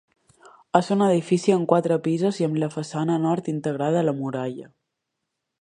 És 0.79 0.87
un 0.95 1.03
edifici 1.07 1.53
amb 1.57 1.69
quatre 1.75 1.99
pisos 2.09 2.41
i 2.43 2.49
amb 2.49 2.59
la 2.65 2.73
façana 2.79 3.21
nord 3.29 3.53
integrada 3.57 4.03
a 4.03 4.11
la 4.11 4.19
muralla. 4.23 4.71